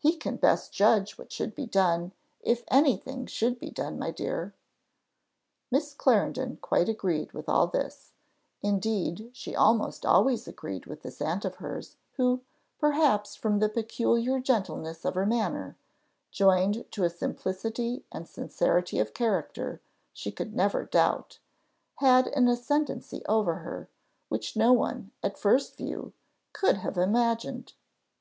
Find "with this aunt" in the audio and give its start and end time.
10.86-11.44